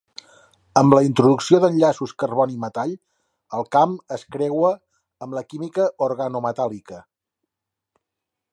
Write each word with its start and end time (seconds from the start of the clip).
Amb 0.79 0.93
la 0.97 1.01
introducció 1.07 1.57
d'enllaços 1.65 2.13
carboni-metall, 2.23 2.95
el 3.59 3.67
camp 3.77 3.93
es 4.17 4.25
creua 4.37 4.73
amb 5.27 5.37
la 5.39 5.47
química 5.53 5.87
organometàl·lica. 6.07 7.03